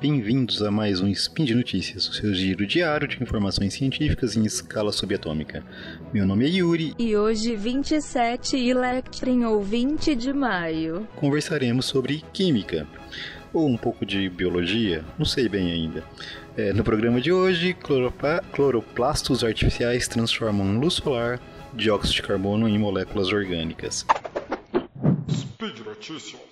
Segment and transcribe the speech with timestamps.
[0.00, 4.46] bem-vindos a mais um Spin de Notícias, o seu giro diário de informações científicas em
[4.46, 5.62] escala subatômica.
[6.10, 12.86] Meu nome é Yuri e hoje, 27 Electrin ou 20 de maio, conversaremos sobre química,
[13.52, 16.02] ou um pouco de biologia, não sei bem ainda.
[16.56, 17.76] É, no programa de hoje,
[18.54, 21.38] cloroplastos artificiais transformam luz solar,
[21.74, 24.06] dióxido de carbono em moléculas orgânicas.
[25.28, 26.50] Speed Notícias.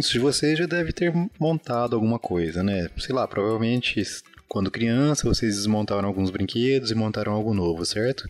[0.00, 2.88] Muitos de vocês já devem ter montado alguma coisa, né?
[2.96, 4.02] Sei lá, provavelmente
[4.48, 8.26] quando criança vocês desmontaram alguns brinquedos e montaram algo novo, certo?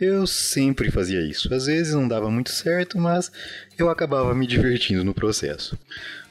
[0.00, 1.54] Eu sempre fazia isso.
[1.54, 3.30] Às vezes não dava muito certo, mas
[3.78, 5.78] eu acabava me divertindo no processo.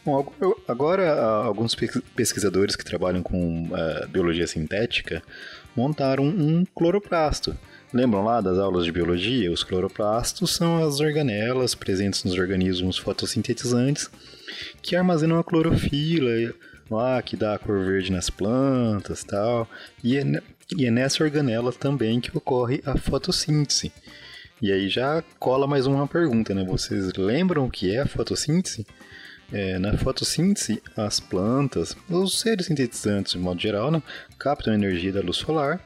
[0.03, 0.33] Bom,
[0.67, 1.13] agora
[1.45, 1.73] alguns
[2.13, 5.23] pesquisadores que trabalham com uh, biologia sintética
[5.77, 7.57] montaram um cloroplasto.
[7.93, 9.51] Lembram lá das aulas de biologia?
[9.51, 14.09] Os cloroplastos são as organelas presentes nos organismos fotossintetizantes
[14.81, 16.53] que armazenam a clorofila
[16.89, 19.69] lá, que dá a cor verde nas plantas tal.
[20.03, 20.23] E é,
[20.75, 23.91] e é nessa organela também que ocorre a fotossíntese.
[24.61, 26.65] E aí já cola mais uma pergunta, né?
[26.65, 28.85] Vocês lembram o que é a fotossíntese?
[29.51, 34.03] É, na fotossíntese, as plantas, os seres sintetizantes de modo geral, né,
[34.37, 35.79] captam energia da luz solar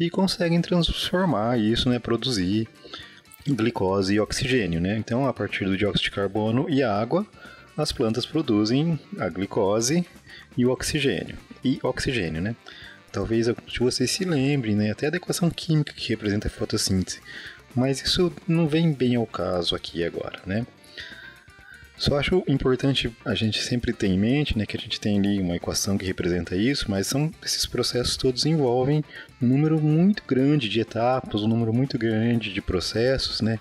[0.00, 2.66] e conseguem transformar isso, né, produzir
[3.46, 4.80] glicose e oxigênio.
[4.80, 4.96] Né?
[4.96, 7.26] Então, a partir do dióxido de carbono e água,
[7.76, 10.06] as plantas produzem a glicose
[10.56, 11.36] e o oxigênio.
[11.64, 12.54] E oxigênio, né?
[13.10, 13.46] Talvez
[13.78, 14.90] vocês se lembrem, né?
[14.90, 17.20] Até a equação química que representa a fotossíntese.
[17.74, 20.66] Mas isso não vem bem ao caso aqui agora, né?
[21.96, 25.40] Só acho importante a gente sempre ter em mente né, que a gente tem ali
[25.40, 29.04] uma equação que representa isso, mas são esses processos todos envolvem
[29.40, 33.58] um número muito grande de etapas, um número muito grande de processos, né?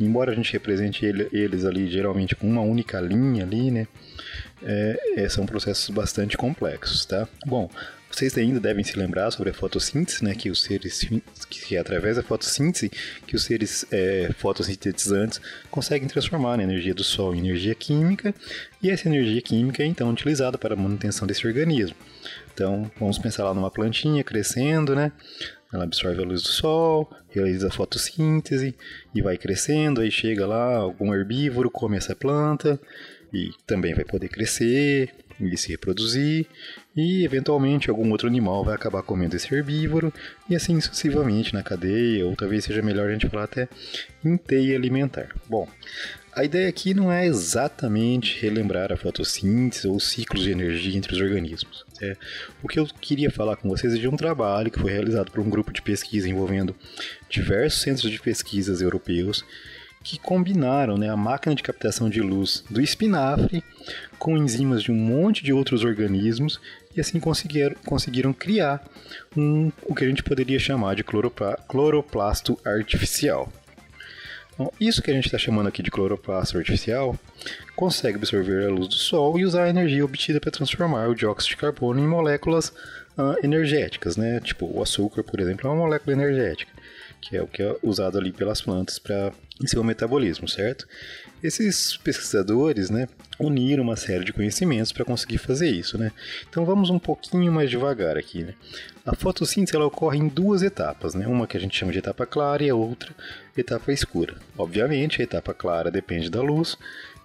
[0.00, 3.86] Embora a gente represente ele, eles ali geralmente com uma única linha ali, né?
[4.62, 7.26] É, é, são processos bastante complexos, tá?
[7.46, 7.70] Bom,
[8.10, 10.34] vocês ainda devem se lembrar sobre a fotossíntese, né?
[10.34, 11.06] Que os seres,
[11.48, 12.90] que é através da fotossíntese,
[13.26, 15.40] que os seres é, fotossintetizantes
[15.70, 18.34] conseguem transformar a energia do Sol em energia química,
[18.82, 21.96] e essa energia química é então utilizada para a manutenção desse organismo.
[22.52, 25.12] Então, vamos pensar lá numa plantinha crescendo, né?
[25.72, 28.74] Ela absorve a luz do sol, realiza fotossíntese
[29.14, 30.00] e vai crescendo.
[30.00, 32.80] Aí chega lá algum herbívoro, come essa planta
[33.32, 36.46] e também vai poder crescer e se reproduzir.
[36.96, 40.12] E eventualmente algum outro animal vai acabar comendo esse herbívoro
[40.48, 43.68] e assim sucessivamente na cadeia, ou talvez seja melhor a gente falar até
[44.24, 45.28] em teia alimentar.
[45.48, 45.68] Bom,
[46.32, 51.12] a ideia aqui não é exatamente relembrar a fotossíntese ou os ciclos de energia entre
[51.12, 51.84] os organismos.
[52.00, 52.16] É,
[52.62, 55.40] o que eu queria falar com vocês é de um trabalho que foi realizado por
[55.40, 56.74] um grupo de pesquisa envolvendo
[57.28, 59.44] diversos centros de pesquisas europeus
[60.02, 63.62] que combinaram né, a máquina de captação de luz do espinafre
[64.18, 66.58] com enzimas de um monte de outros organismos
[66.96, 68.82] e assim conseguiram, conseguiram criar
[69.36, 73.52] um, o que a gente poderia chamar de cloroplasto artificial.
[74.60, 77.18] Bom, isso que a gente está chamando aqui de cloroplasto artificial
[77.74, 81.52] consegue absorver a luz do Sol e usar a energia obtida para transformar o dióxido
[81.52, 82.68] de carbono em moléculas
[83.16, 84.38] uh, energéticas, né?
[84.40, 86.70] Tipo, o açúcar, por exemplo, é uma molécula energética,
[87.20, 89.32] que é o que é usado ali pelas plantas para
[89.62, 90.86] em seu metabolismo, certo?
[91.42, 93.06] Esses pesquisadores, né,
[93.38, 96.12] uniram uma série de conhecimentos para conseguir fazer isso, né?
[96.48, 98.54] Então vamos um pouquinho mais devagar aqui, né?
[99.04, 101.26] A fotossíntese ela ocorre em duas etapas, né?
[101.26, 103.14] Uma que a gente chama de etapa clara e a outra
[103.56, 104.36] etapa escura.
[104.56, 106.76] Obviamente, a etapa clara depende da luz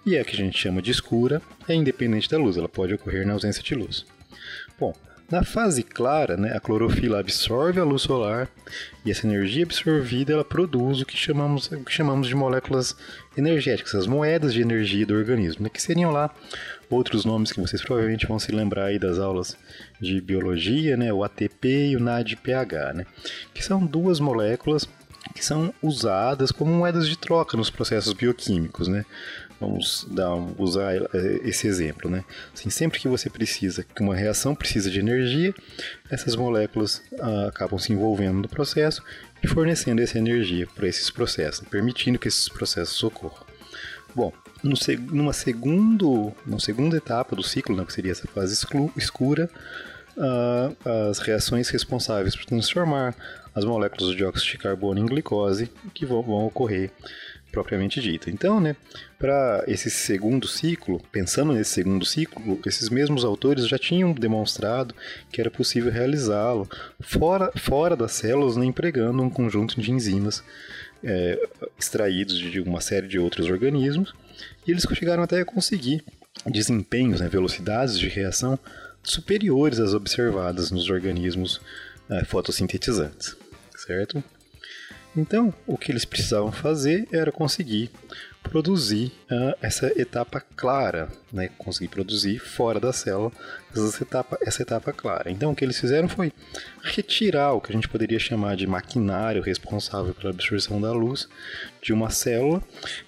[0.04, 3.26] e a que a gente chama de escura é independente da luz, ela pode ocorrer
[3.26, 4.06] na ausência de luz.
[4.78, 4.94] Bom,
[5.30, 8.48] na fase clara, né, a clorofila absorve a luz solar
[9.04, 12.96] e essa energia absorvida ela produz o que chamamos, o que chamamos de moléculas
[13.36, 16.30] energéticas, as moedas de energia do organismo, né, que seriam lá
[16.88, 19.56] outros nomes que vocês provavelmente vão se lembrar aí das aulas
[20.00, 23.06] de biologia, né, o ATP e o NADPH, né,
[23.52, 24.88] que são duas moléculas
[25.34, 29.04] que são usadas como moedas de troca nos processos bioquímicos, né?
[29.58, 32.24] Vamos dar, usar eh, esse exemplo, né?
[32.52, 35.54] Assim, sempre que você precisa, que uma reação precisa de energia,
[36.10, 39.02] essas moléculas ah, acabam se envolvendo no processo
[39.42, 43.46] e fornecendo essa energia para esses processos, permitindo que esses processos ocorram.
[44.14, 44.32] Bom,
[44.62, 44.74] no,
[45.10, 48.54] numa, segundo, numa segunda etapa do ciclo, né, que seria essa fase
[48.96, 49.50] escura,
[50.16, 53.14] uh, as reações responsáveis por transformar
[53.54, 56.90] as moléculas de dióxido de carbono em glicose que vão, vão ocorrer
[57.56, 58.28] propriamente dita.
[58.30, 58.76] Então, né,
[59.18, 64.94] para esse segundo ciclo, pensando nesse segundo ciclo, esses mesmos autores já tinham demonstrado
[65.32, 66.68] que era possível realizá-lo
[67.00, 70.44] fora, fora das células, né, empregando um conjunto de enzimas
[71.02, 71.48] é,
[71.78, 74.14] extraídos de uma série de outros organismos,
[74.66, 76.04] e eles chegaram até a conseguir
[76.44, 78.58] desempenhos, né, velocidades de reação
[79.02, 81.58] superiores às observadas nos organismos
[82.10, 83.34] é, fotossintetizantes,
[83.74, 84.22] certo?
[85.16, 87.90] Então, o que eles precisavam fazer era conseguir
[88.42, 91.50] produzir uh, essa etapa clara, né?
[91.58, 93.32] conseguir produzir fora da célula
[93.74, 95.30] essa etapa, essa etapa clara.
[95.30, 96.32] Então, o que eles fizeram foi
[96.82, 101.28] retirar o que a gente poderia chamar de maquinário responsável pela absorção da luz
[101.82, 102.62] de uma célula,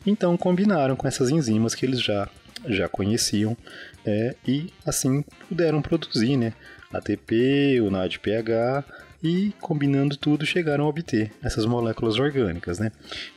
[0.07, 2.29] então combinaram com essas enzimas que eles já,
[2.67, 3.57] já conheciam
[4.05, 6.53] é, e assim puderam produzir né?
[6.93, 8.85] ATP, o NADPH
[9.23, 12.93] e combinando tudo chegaram a obter essas moléculas orgânicas, né?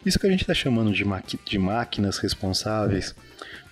[0.06, 1.04] Isso que a gente está chamando de,
[1.46, 3.16] de máquinas responsáveis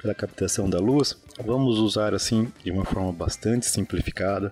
[0.02, 4.52] pela captação da luz, vamos usar assim de uma forma bastante simplificada,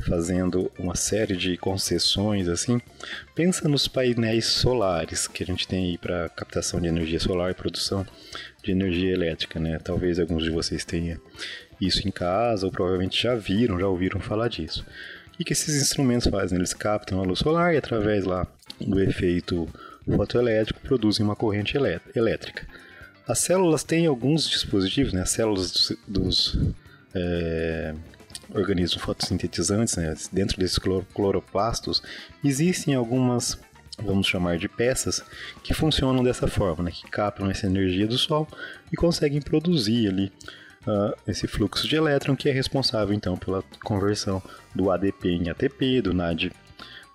[0.00, 2.80] fazendo uma série de concessões assim.
[3.34, 7.54] Pensa nos painéis solares que a gente tem aí para captação de energia solar e
[7.54, 8.04] produção
[8.62, 9.78] de energia elétrica, né?
[9.78, 11.18] Talvez alguns de vocês tenham
[11.80, 14.84] isso em casa ou provavelmente já viram, já ouviram falar disso.
[15.38, 16.58] O que esses instrumentos fazem?
[16.58, 18.46] Eles captam a luz solar e através lá
[18.80, 19.68] do efeito
[20.04, 21.76] fotoelétrico produzem uma corrente
[22.14, 22.66] elétrica.
[23.26, 25.22] As células têm alguns dispositivos, né?
[25.22, 26.58] as células dos, dos
[27.14, 27.94] é,
[28.52, 30.14] organismos fotossintetizantes, né?
[30.32, 32.02] dentro desses cloroplastos,
[32.42, 33.58] existem algumas,
[34.02, 35.22] vamos chamar de peças,
[35.62, 36.90] que funcionam dessa forma, né?
[36.90, 38.48] que captam essa energia do Sol
[38.90, 40.32] e conseguem produzir ali
[40.86, 44.42] uh, esse fluxo de elétron que é responsável então pela conversão
[44.74, 46.52] do ADP em ATP, do NAD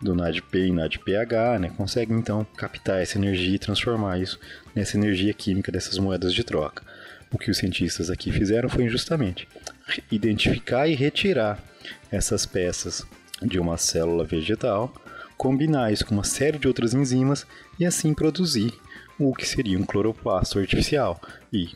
[0.01, 1.71] do NADP em NADPH, né?
[1.77, 4.38] consegue então captar essa energia e transformar isso
[4.75, 6.83] nessa energia química dessas moedas de troca.
[7.31, 9.48] O que os cientistas aqui fizeram foi justamente
[10.12, 11.63] identificar e retirar
[12.12, 13.06] essas peças
[13.42, 14.94] de uma célula vegetal,
[15.38, 17.48] combinar isso com uma série de outras enzimas
[17.80, 18.74] e assim produzir
[19.18, 21.19] o que seria um cloroplasto artificial.
[21.51, 21.69] E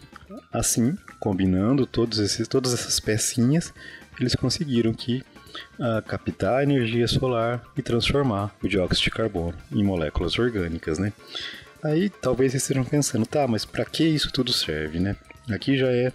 [0.52, 3.74] assim, combinando todos esses, todas essas pecinhas,
[4.20, 5.24] eles conseguiram que
[5.80, 11.14] uh, captar a energia solar e transformar o dióxido de carbono em moléculas orgânicas, né?
[11.84, 15.16] Aí talvez vocês estejam pensando, tá, mas para que isso tudo serve, né?
[15.50, 16.12] Aqui já é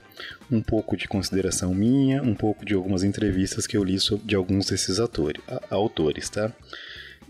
[0.51, 4.67] um pouco de consideração minha, um pouco de algumas entrevistas que eu li de alguns
[4.67, 6.53] desses atores, autores, tá?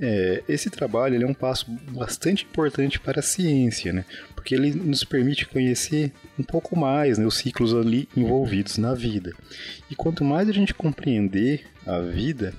[0.01, 4.05] É, esse trabalho é um passo bastante importante para a ciência, né?
[4.43, 9.33] porque ele nos permite conhecer um pouco mais né, os ciclos ali envolvidos na vida.
[9.89, 12.53] E quanto mais a gente compreender a vida,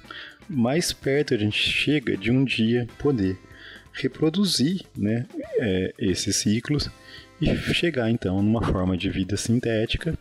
[0.47, 3.37] mais perto a gente chega de um dia poder
[3.91, 5.25] reproduzir né,
[5.59, 6.89] é, esses ciclos
[7.41, 10.17] e chegar então numa forma de vida sintética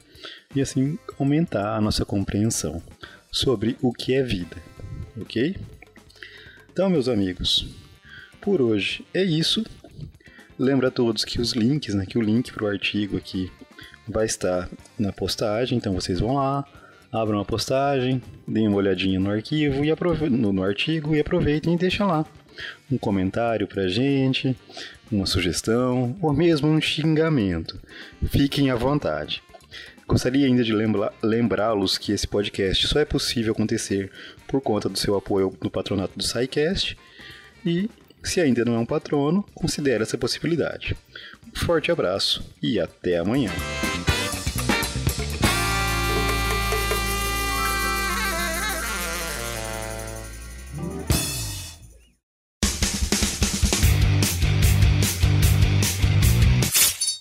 [0.57, 2.83] e assim aumentar a nossa compreensão
[3.31, 4.57] sobre o que é vida,
[5.21, 5.57] ok?
[6.73, 7.67] Então, meus amigos,
[8.41, 9.63] por hoje é isso.
[10.59, 13.53] Lembra a todos que os links, né, que o link para o artigo aqui
[14.09, 16.65] vai estar na postagem, então vocês vão lá,
[17.13, 21.77] abram a postagem, deem uma olhadinha no arquivo e no, no artigo e aproveitem e
[21.77, 22.25] deixem lá
[22.91, 24.57] um comentário pra gente,
[25.11, 27.79] uma sugestão ou mesmo um xingamento.
[28.31, 29.43] Fiquem à vontade.
[30.13, 30.75] Gostaria ainda de
[31.23, 34.11] lembrá-los que esse podcast só é possível acontecer
[34.47, 36.99] por conta do seu apoio no patronato do SciCast
[37.65, 37.89] e,
[38.23, 40.95] se ainda não é um patrono, considere essa possibilidade.
[41.51, 43.51] Um forte abraço e até amanhã.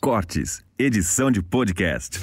[0.01, 2.19] Cortes, edição de podcast.